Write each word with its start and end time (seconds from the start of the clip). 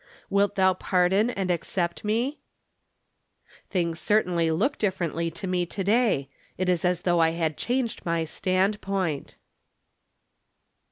Wilt 0.31 0.55
thou 0.55 0.73
pardon 0.73 1.29
and 1.29 1.51
accept 1.51 2.03
me?" 2.03 2.39
Things 3.69 3.99
certainly 3.99 4.49
look 4.49 4.79
differently 4.79 5.29
to 5.29 5.45
me 5.45 5.67
to 5.67 5.83
day. 5.83 6.27
It 6.57 6.69
is 6.69 6.83
as 6.83 7.01
though 7.03 7.19
I 7.19 7.29
had 7.37 7.55
changed 7.55 8.03
my 8.03 8.25
standpoint. 8.25 9.35